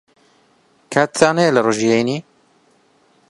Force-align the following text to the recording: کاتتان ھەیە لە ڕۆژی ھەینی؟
کاتتان 0.93 1.35
ھەیە 1.41 1.53
لە 1.55 1.61
ڕۆژی 1.65 1.91
ھەینی؟ 1.93 2.17